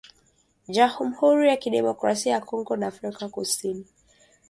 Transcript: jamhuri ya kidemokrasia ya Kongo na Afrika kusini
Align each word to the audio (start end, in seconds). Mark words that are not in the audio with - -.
jamhuri 0.67 1.47
ya 1.49 1.57
kidemokrasia 1.57 2.31
ya 2.33 2.41
Kongo 2.41 2.75
na 2.75 2.87
Afrika 2.87 3.29
kusini 3.29 3.85